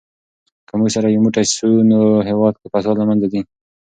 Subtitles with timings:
[0.67, 1.99] که موږ سره یو موټی سو نو
[2.29, 3.41] هېواد کې فساد له منځه ځي.